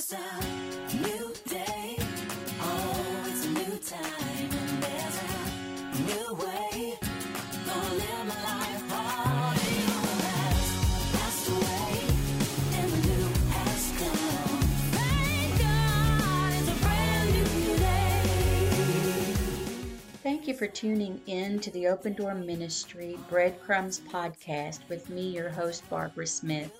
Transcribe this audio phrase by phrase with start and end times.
[0.00, 1.98] It's a new day.
[2.58, 4.50] Oh, it's a new time.
[4.50, 5.32] And there's a
[6.06, 6.98] new way.
[7.66, 8.80] Gonna live my life.
[20.22, 20.40] Thank.
[20.40, 25.50] Thank you for tuning in to the Open Door Ministry Breadcrumbs podcast with me, your
[25.50, 26.79] host, Barbara Smith.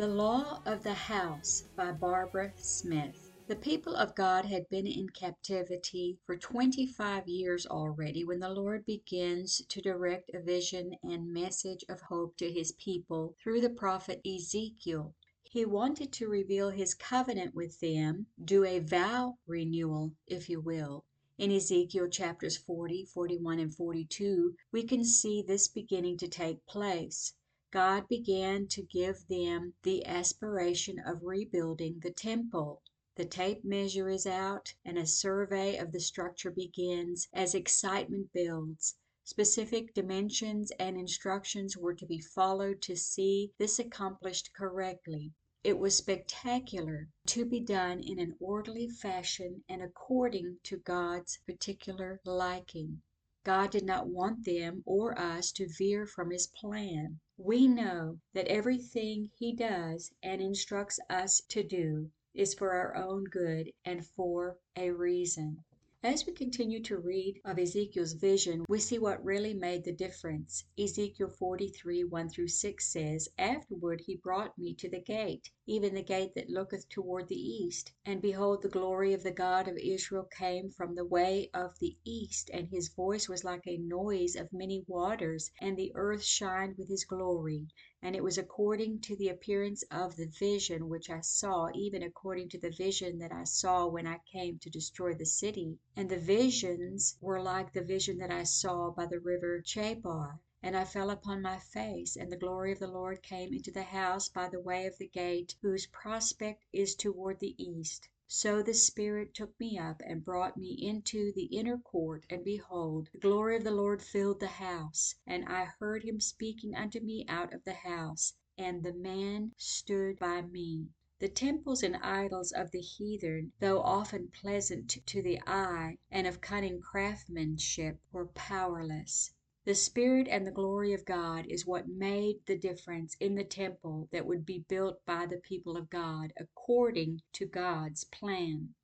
[0.00, 3.32] The Law of the House by Barbara Smith.
[3.48, 8.86] The people of God had been in captivity for 25 years already when the Lord
[8.86, 14.22] begins to direct a vision and message of hope to his people through the prophet
[14.26, 15.14] Ezekiel.
[15.42, 21.04] He wanted to reveal his covenant with them, do a vow renewal, if you will.
[21.36, 27.34] In Ezekiel chapters 40, 41, and 42, we can see this beginning to take place.
[27.72, 32.82] God began to give them the aspiration of rebuilding the temple.
[33.14, 38.96] The tape measure is out, and a survey of the structure begins as excitement builds.
[39.22, 45.32] Specific dimensions and instructions were to be followed to see this accomplished correctly.
[45.62, 52.20] It was spectacular, to be done in an orderly fashion and according to God's particular
[52.24, 53.02] liking.
[53.44, 57.20] God did not want them or us to veer from His plan.
[57.42, 63.24] We know that everything He does and instructs us to do is for our own
[63.24, 65.64] good and for a reason.
[66.02, 70.64] As we continue to read of Ezekiel's vision, we see what really made the difference.
[70.78, 76.02] Ezekiel 43 1 through 6 says, Afterward he brought me to the gate, even the
[76.02, 77.92] gate that looketh toward the east.
[78.06, 81.98] And behold, the glory of the God of Israel came from the way of the
[82.02, 86.78] east, and his voice was like a noise of many waters, and the earth shined
[86.78, 87.68] with his glory.
[88.02, 92.48] And it was according to the appearance of the vision which I saw, even according
[92.48, 95.78] to the vision that I saw when I came to destroy the city.
[95.94, 100.40] And the visions were like the vision that I saw by the river Chebar.
[100.62, 103.82] And I fell upon my face, and the glory of the Lord came into the
[103.82, 108.08] house by the way of the gate, whose prospect is toward the east.
[108.32, 113.08] So the Spirit took me up and brought me into the inner court, and behold,
[113.10, 115.16] the glory of the Lord filled the house.
[115.26, 120.20] And I heard him speaking unto me out of the house, and the man stood
[120.20, 120.90] by me.
[121.18, 126.40] The temples and idols of the heathen, though often pleasant to the eye and of
[126.40, 129.32] cunning craftsmanship, were powerless.
[129.66, 134.08] The Spirit and the glory of God is what made the difference in the temple
[134.10, 138.74] that would be built by the people of God according to God's plan.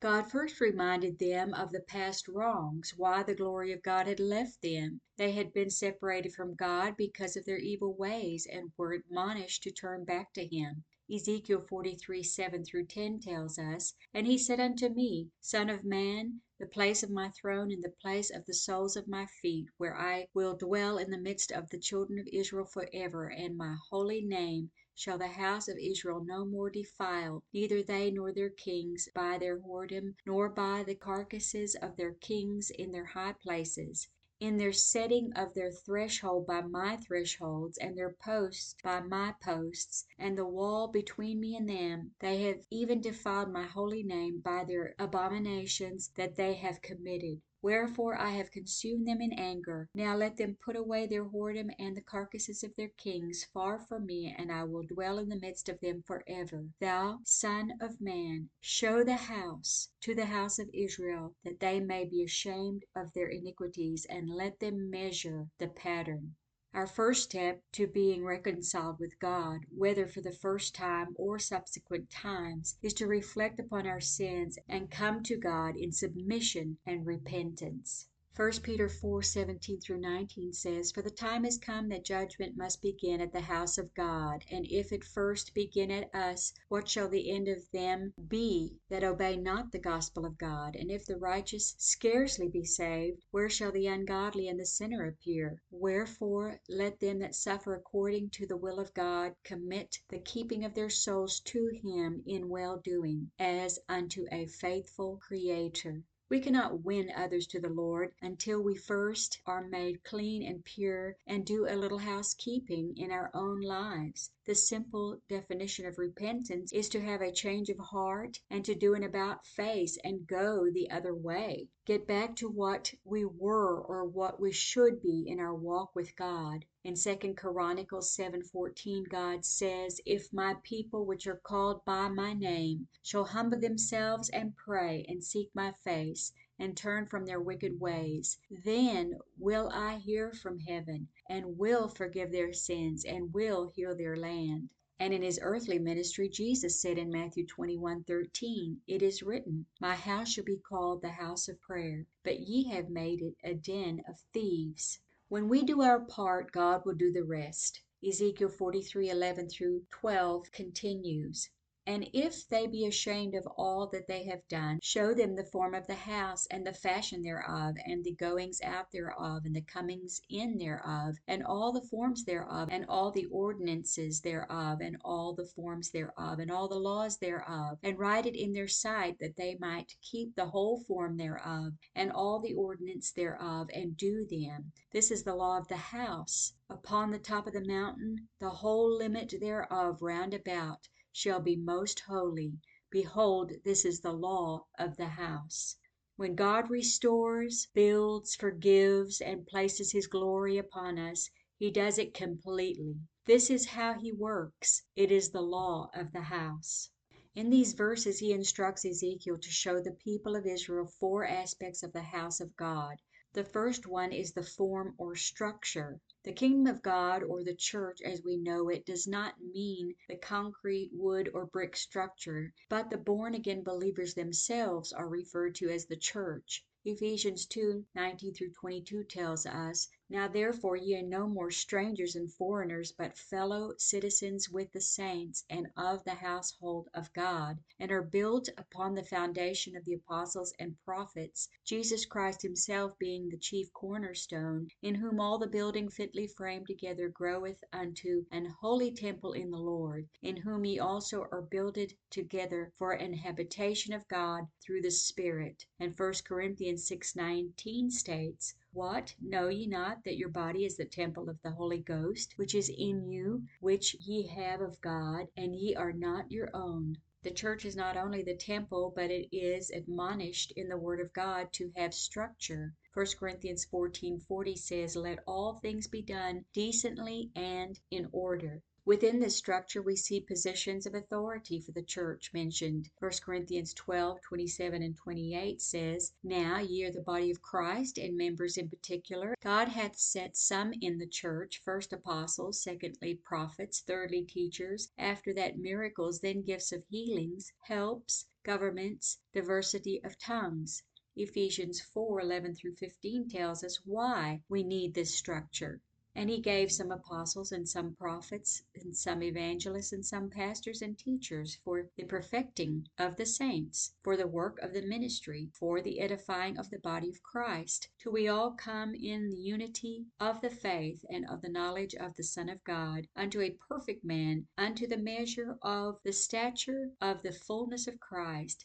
[0.00, 4.60] God first reminded them of the past wrongs, why the glory of God had left
[4.60, 5.00] them.
[5.16, 9.70] They had been separated from God because of their evil ways and were admonished to
[9.70, 10.82] turn back to Him.
[11.12, 16.40] Ezekiel 43 7 through 10 tells us, And he said unto me, Son of man,
[16.58, 19.94] the place of my throne and the place of the soles of my feet, where
[19.94, 24.22] I will dwell in the midst of the children of Israel forever, and my holy
[24.22, 29.36] name shall the house of Israel no more defile, neither they nor their kings by
[29.36, 34.08] their whoredom, nor by the carcasses of their kings in their high places.
[34.46, 40.04] In their setting of their threshold by my thresholds, and their posts by my posts,
[40.18, 44.64] and the wall between me and them, they have even defiled my holy name by
[44.64, 47.40] their abominations that they have committed.
[47.64, 49.88] Wherefore I have consumed them in anger.
[49.94, 54.04] Now let them put away their whoredom and the carcasses of their kings far from
[54.04, 56.68] me, and I will dwell in the midst of them forever.
[56.78, 62.04] Thou son of man, show the house to the house of Israel, that they may
[62.04, 66.36] be ashamed of their iniquities, and let them measure the pattern.
[66.74, 72.10] Our first step to being reconciled with God, whether for the first time or subsequent
[72.10, 78.08] times, is to reflect upon our sins and come to God in submission and repentance.
[78.36, 82.82] 1 Peter 4 17 through 19 says, For the time is come that judgment must
[82.82, 84.44] begin at the house of God.
[84.50, 89.04] And if it first begin at us, what shall the end of them be that
[89.04, 90.74] obey not the gospel of God?
[90.74, 95.62] And if the righteous scarcely be saved, where shall the ungodly and the sinner appear?
[95.70, 100.74] Wherefore let them that suffer according to the will of God commit the keeping of
[100.74, 106.02] their souls to Him in well doing, as unto a faithful Creator.
[106.30, 111.16] We cannot win others to the Lord until we first are made clean and pure
[111.26, 114.30] and do a little housekeeping in our own lives.
[114.46, 118.94] The simple definition of repentance is to have a change of heart and to do
[118.94, 121.68] an about face and go the other way.
[121.86, 126.16] Get back to what we were or what we should be in our walk with
[126.16, 126.64] God.
[126.82, 132.88] In 2 Chronicles 7:14 God says, "If my people which are called by my name
[133.02, 138.38] shall humble themselves and pray and seek my face and turn from their wicked ways,
[138.48, 144.16] then will I hear from heaven and will forgive their sins and will heal their
[144.16, 149.96] land." And in his earthly ministry Jesus said in Matthew 21:13, "It is written, My
[149.96, 154.04] house shall be called the house of prayer, but ye have made it a den
[154.06, 157.80] of thieves." When we do our part, God will do the rest.
[158.06, 161.50] Ezekiel 43:11 through 12 continues.
[161.86, 165.74] And if they be ashamed of all that they have done, show them the form
[165.74, 170.22] of the house, and the fashion thereof, and the goings out thereof, and the comings
[170.30, 175.44] in thereof, and all the forms thereof, and all the ordinances thereof, and all the
[175.44, 179.54] forms thereof, and all the laws thereof, and write it in their sight, that they
[179.60, 184.72] might keep the whole form thereof, and all the ordinance thereof, and do them.
[184.90, 186.54] This is the law of the house.
[186.70, 192.00] Upon the top of the mountain, the whole limit thereof round about, shall be most
[192.00, 192.58] holy.
[192.90, 195.76] Behold, this is the law of the house.
[196.16, 202.96] When God restores, builds, forgives, and places his glory upon us, he does it completely.
[203.26, 204.82] This is how he works.
[204.96, 206.90] It is the law of the house.
[207.36, 211.92] In these verses he instructs Ezekiel to show the people of Israel four aspects of
[211.92, 212.96] the house of God.
[213.34, 216.00] The first one is the form or structure.
[216.22, 220.16] The kingdom of God, or the church as we know it, does not mean the
[220.16, 225.86] concrete, wood, or brick structure, but the born again believers themselves are referred to as
[225.86, 226.64] the church.
[226.84, 232.30] Ephesians 2 19 through 22 tells us, Now therefore ye are no more strangers and
[232.30, 238.02] foreigners, but fellow citizens with the saints, and of the household of God, and are
[238.02, 243.72] built upon the foundation of the apostles and prophets, Jesus Christ himself being the chief
[243.72, 249.50] cornerstone, in whom all the building fitly framed together groweth unto an holy temple in
[249.50, 254.82] the Lord, in whom ye also are builded together for an habitation of God through
[254.82, 255.64] the Spirit.
[255.80, 261.30] And 1 Corinthians 6:19 states, What, know ye not that your body is the temple
[261.30, 265.76] of the Holy Ghost, which is in you, which ye have of God, and ye
[265.76, 266.98] are not your own?
[267.22, 271.12] The church is not only the temple, but it is admonished in the Word of
[271.12, 272.74] God to have structure.
[272.94, 278.60] 1 Corinthians 14:40 says, Let all things be done decently and in order.
[278.86, 282.90] Within this structure we see positions of authority for the church mentioned.
[282.98, 288.14] 1 Corinthians 12, 27 and 28 says, Now ye are the body of Christ, and
[288.14, 289.36] members in particular.
[289.42, 295.56] God hath set some in the church, first apostles, secondly prophets, thirdly teachers, after that
[295.58, 300.82] miracles, then gifts of healings, helps, governments, diversity of tongues.
[301.16, 305.80] Ephesians 4, 11 through 15 tells us why we need this structure.
[306.16, 310.96] And he gave some apostles, and some prophets, and some evangelists, and some pastors and
[310.96, 315.98] teachers for the perfecting of the saints, for the work of the ministry, for the
[315.98, 320.50] edifying of the body of Christ, till we all come in the unity of the
[320.50, 324.86] faith and of the knowledge of the Son of God, unto a perfect man, unto
[324.86, 328.64] the measure of the stature of the fullness of Christ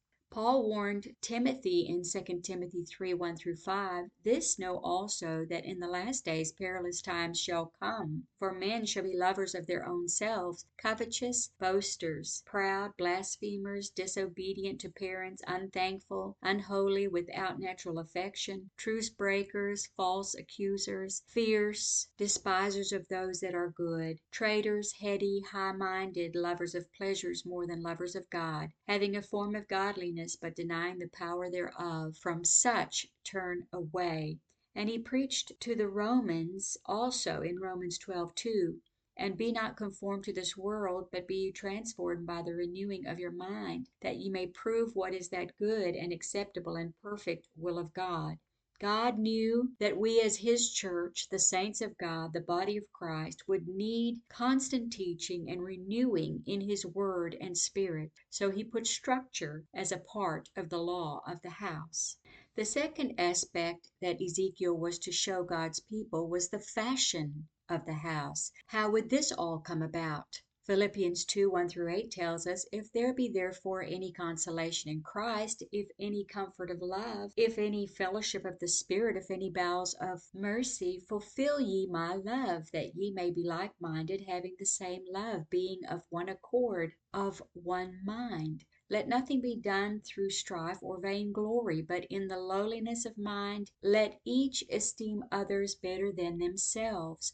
[0.31, 5.81] Paul warned Timothy in 2 Timothy 3 1 through 5 This know also that in
[5.81, 8.27] the last days perilous times shall come.
[8.39, 14.89] For men shall be lovers of their own selves, covetous, boasters, proud, blasphemers, disobedient to
[14.89, 23.53] parents, unthankful, unholy, without natural affection, truce breakers, false accusers, fierce, despisers of those that
[23.53, 29.15] are good, traitors, heady, high minded, lovers of pleasures more than lovers of God, having
[29.15, 34.37] a form of godliness but denying the power thereof, from such turn away.
[34.75, 38.81] And he preached to the Romans also in Romans 12 2.
[39.15, 43.17] And be not conformed to this world, but be ye transformed by the renewing of
[43.17, 47.79] your mind, that ye may prove what is that good and acceptable and perfect will
[47.79, 48.39] of God.
[48.81, 53.47] God knew that we as his church, the saints of God, the body of Christ,
[53.47, 58.11] would need constant teaching and renewing in his word and spirit.
[58.31, 62.17] So he put structure as a part of the law of the house.
[62.55, 67.93] The second aspect that Ezekiel was to show God's people was the fashion of the
[67.93, 68.51] house.
[68.65, 70.41] How would this all come about?
[70.71, 75.65] Philippians 2 1 through 8 tells us, If there be therefore any consolation in Christ,
[75.73, 80.21] if any comfort of love, if any fellowship of the Spirit, if any bowels of
[80.33, 85.49] mercy, fulfill ye my love, that ye may be like minded, having the same love,
[85.49, 88.63] being of one accord, of one mind.
[88.89, 93.71] Let nothing be done through strife or vain glory, but in the lowliness of mind
[93.83, 97.33] let each esteem others better than themselves.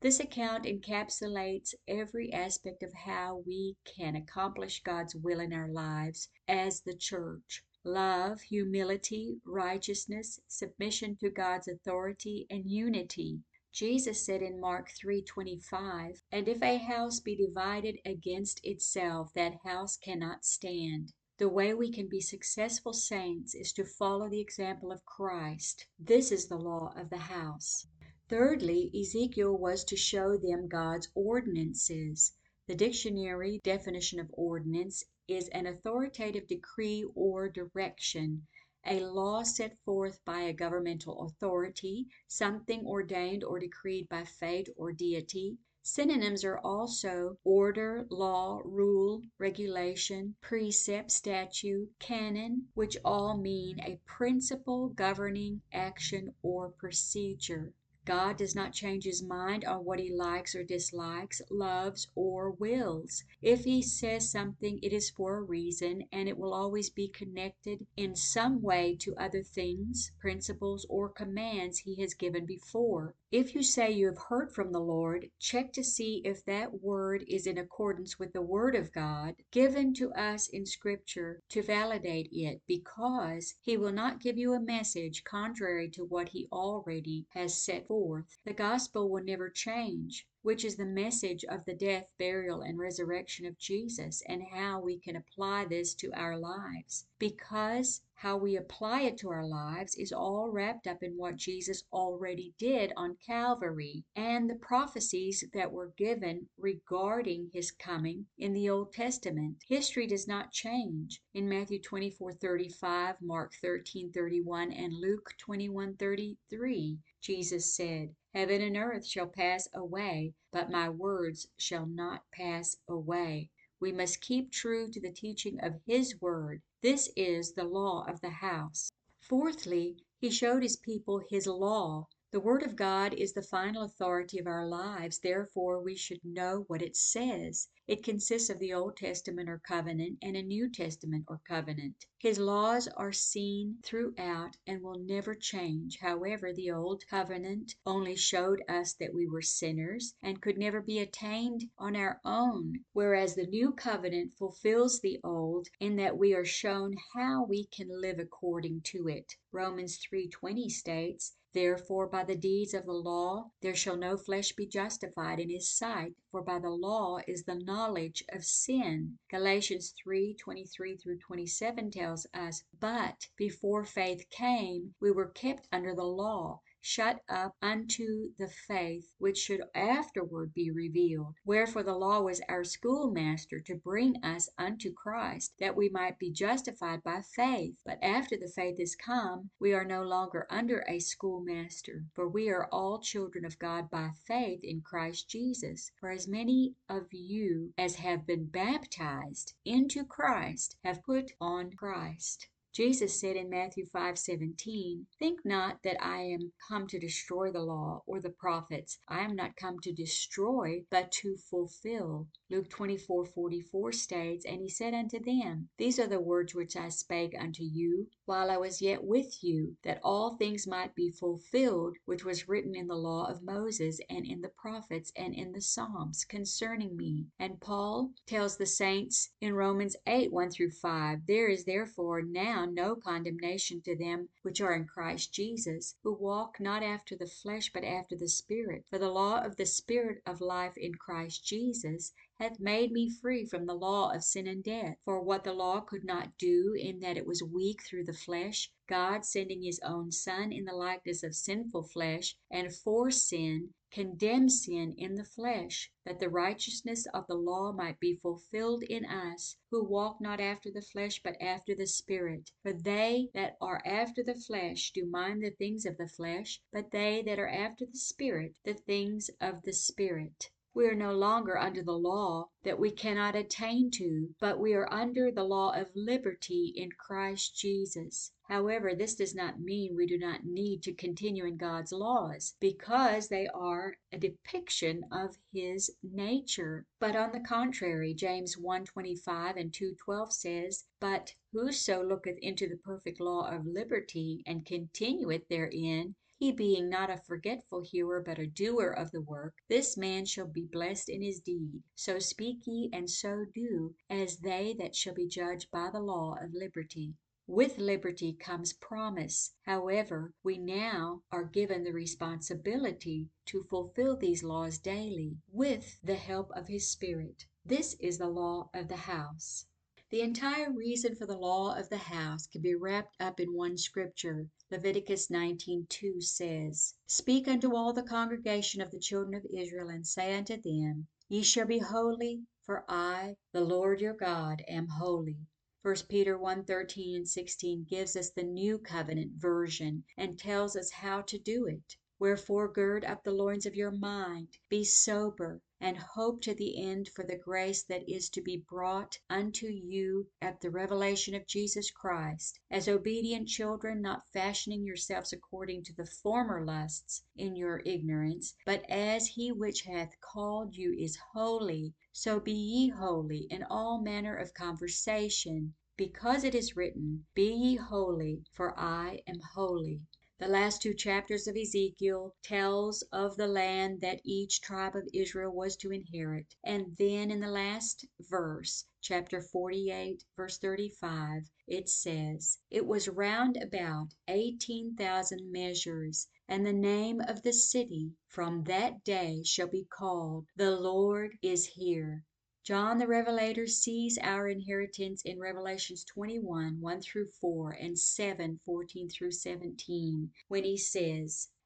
[0.00, 6.28] This account encapsulates every aspect of how we can accomplish God's will in our lives
[6.46, 7.64] as the church.
[7.84, 13.42] Love, humility, righteousness, submission to God's authority, and unity.
[13.72, 19.96] Jesus said in Mark 3:25, "And if a house be divided against itself, that house
[19.96, 25.04] cannot stand." The way we can be successful saints is to follow the example of
[25.04, 25.86] Christ.
[25.98, 27.86] This is the law of the house.
[28.26, 32.32] Thirdly, Ezekiel was to show them God's ordinances.
[32.66, 38.46] The dictionary definition of ordinance is an authoritative decree or direction,
[38.86, 44.90] a law set forth by a governmental authority, something ordained or decreed by fate or
[44.90, 45.58] deity.
[45.82, 54.88] Synonyms are also order, law, rule, regulation, precept, statute, canon, which all mean a principle
[54.88, 57.74] governing action or procedure.
[58.04, 63.24] God does not change his mind on what he likes or dislikes, loves or wills.
[63.40, 67.86] If he says something, it is for a reason, and it will always be connected
[67.96, 73.14] in some way to other things, principles, or commands he has given before.
[73.36, 77.24] If you say you have heard from the Lord, check to see if that word
[77.26, 82.28] is in accordance with the Word of God given to us in Scripture to validate
[82.30, 87.60] it, because he will not give you a message contrary to what he already has
[87.60, 88.38] set forth.
[88.44, 93.46] The gospel will never change, which is the message of the death, burial, and resurrection
[93.46, 97.06] of Jesus, and how we can apply this to our lives.
[97.18, 101.84] Because how we apply it to our lives is all wrapped up in what Jesus
[101.92, 108.70] already did on Calvary and the prophecies that were given regarding his coming in the
[108.70, 109.58] Old Testament.
[109.68, 111.20] History does not change.
[111.34, 119.68] In Matthew 24:35, Mark 13:31, and Luke 21:33, Jesus said, Heaven and earth shall pass
[119.74, 123.50] away, but my words shall not pass away.
[123.80, 126.62] We must keep true to the teaching of His Word.
[126.84, 128.92] This is the law of the house.
[129.22, 132.08] Fourthly, He showed His people His law.
[132.34, 136.64] The Word of God is the final authority of our lives, therefore we should know
[136.66, 137.68] what it says.
[137.86, 142.06] It consists of the Old Testament or covenant and a New Testament or covenant.
[142.18, 146.00] His laws are seen throughout and will never change.
[146.00, 150.98] However, the Old Covenant only showed us that we were sinners and could never be
[150.98, 156.44] attained on our own, whereas the New Covenant fulfills the Old in that we are
[156.44, 159.36] shown how we can live according to it.
[159.52, 164.66] Romans 3:20 states, Therefore by the deeds of the law there shall no flesh be
[164.66, 169.20] justified in his sight, for by the law is the knowledge of sin.
[169.30, 176.02] Galatians 3:23 through 27 tells us, But before faith came, we were kept under the
[176.02, 181.34] law shut up unto the faith which should afterward be revealed.
[181.42, 186.30] Wherefore the law was our schoolmaster to bring us unto Christ, that we might be
[186.30, 187.76] justified by faith.
[187.86, 192.50] But after the faith is come, we are no longer under a schoolmaster, for we
[192.50, 195.90] are all children of God by faith in Christ Jesus.
[195.98, 202.48] For as many of you as have been baptized into Christ have put on Christ.
[202.74, 208.02] Jesus said in Matthew 5:17, "Think not that I am come to destroy the law
[208.04, 208.98] or the prophets.
[209.06, 214.92] I am not come to destroy, but to fulfill." Luke 24:44 states, "And he said
[214.92, 219.04] unto them, These are the words which I spake unto you while I was yet
[219.04, 223.44] with you, that all things might be fulfilled which was written in the law of
[223.44, 228.66] Moses and in the prophets and in the Psalms concerning me." And Paul tells the
[228.66, 234.60] saints in Romans 8:1 through 5, "There is therefore now no condemnation to them which
[234.60, 238.84] are in Christ Jesus, who walk not after the flesh but after the Spirit.
[238.88, 243.44] For the law of the Spirit of life in Christ Jesus hath made me free
[243.44, 244.96] from the law of sin and death.
[245.04, 248.72] For what the law could not do, in that it was weak through the flesh,
[248.88, 254.50] God sending his own Son in the likeness of sinful flesh, and for sin, condemned
[254.50, 259.56] sin in the flesh, that the righteousness of the law might be fulfilled in us,
[259.70, 262.50] who walk not after the flesh, but after the Spirit.
[262.62, 266.90] For they that are after the flesh do mind the things of the flesh, but
[266.90, 270.50] they that are after the Spirit, the things of the Spirit.
[270.76, 274.92] We are no longer under the law that we cannot attain to, but we are
[274.92, 278.32] under the law of liberty in Christ Jesus.
[278.48, 283.28] However, this does not mean we do not need to continue in God's laws, because
[283.28, 286.86] they are a depiction of his nature.
[286.98, 293.20] But on the contrary, James 1:25 and 2:12 says, "But whoso looketh into the perfect
[293.20, 298.90] law of liberty, and continueth therein, he being not a forgetful hearer, but a doer
[298.90, 301.82] of the work, this man shall be blessed in his deed.
[301.94, 306.36] So speak ye and so do, as they that shall be judged by the law
[306.42, 307.14] of liberty."
[307.46, 309.54] With liberty comes promise.
[309.62, 316.50] However, we now are given the responsibility to fulfill these laws daily, with the help
[316.52, 317.46] of His Spirit.
[317.62, 319.66] This is the law of the house.
[320.10, 323.78] The entire reason for the law of the house can be wrapped up in one
[323.78, 324.50] scripture.
[324.70, 330.36] Leviticus 19:2 says, "Speak unto all the congregation of the children of Israel, and say
[330.36, 335.38] unto them, Ye shall be holy, for I, the Lord your God, am holy."
[335.80, 341.22] 1 Peter 1:13 and 16 gives us the New Covenant version and tells us how
[341.22, 341.96] to do it.
[342.24, 347.06] Wherefore gird up the loins of your mind, be sober, and hope to the end
[347.06, 351.90] for the grace that is to be brought unto you at the revelation of Jesus
[351.90, 358.54] Christ, as obedient children, not fashioning yourselves according to the former lusts in your ignorance,
[358.64, 364.00] but as he which hath called you is holy, so be ye holy in all
[364.00, 370.00] manner of conversation, because it is written, Be ye holy, for I am holy.
[370.44, 375.50] The last two chapters of Ezekiel tells of the land that each tribe of Israel
[375.50, 376.54] was to inherit.
[376.62, 383.56] And then in the last verse, chapter 48, verse 35, it says, It was round
[383.56, 389.86] about eighteen thousand measures, and the name of the city from that day shall be
[389.86, 392.22] called, The Lord is here.
[392.64, 399.10] John the Revelator sees our inheritance in Revelations 21 1 through 4 and 7 14
[399.10, 401.50] through 17, when he says,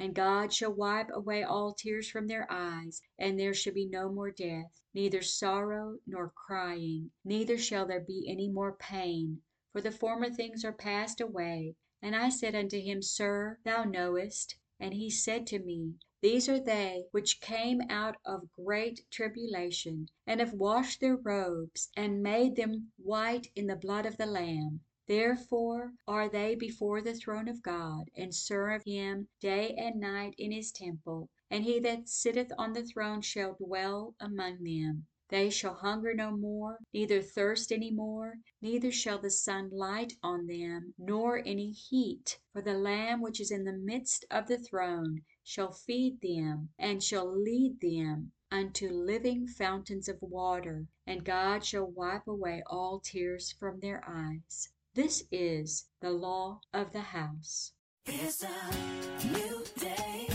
[0.00, 4.08] And God shall wipe away all tears from their eyes, and there shall be no
[4.08, 9.90] more death, neither sorrow nor crying, neither shall there be any more pain, for the
[9.90, 11.74] former things are passed away.
[12.00, 14.54] And I said unto him, Sir, thou knowest.
[14.78, 20.38] And he said to me, These are they which came out of great tribulation, and
[20.38, 24.82] have washed their robes, and made them white in the blood of the Lamb.
[25.10, 30.52] Therefore are they before the throne of God, and serve him day and night in
[30.52, 31.30] his temple.
[31.48, 35.06] And he that sitteth on the throne shall dwell among them.
[35.30, 40.46] They shall hunger no more, neither thirst any more, neither shall the sun light on
[40.46, 42.38] them, nor any heat.
[42.52, 47.02] For the Lamb which is in the midst of the throne shall feed them, and
[47.02, 53.52] shall lead them unto living fountains of water, and God shall wipe away all tears
[53.52, 54.68] from their eyes.
[54.98, 57.70] This is the law of the house.
[58.04, 60.26] It's a new day.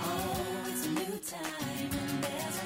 [0.00, 1.90] Oh, it's a new time.
[1.92, 2.58] And there's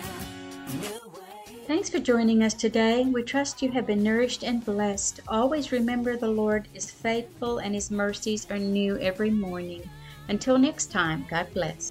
[0.68, 1.64] a new way.
[1.66, 3.06] Thanks for joining us today.
[3.06, 5.18] We trust you have been nourished and blessed.
[5.26, 9.82] Always remember the Lord is faithful and his mercies are new every morning.
[10.28, 11.90] Until next time, God bless.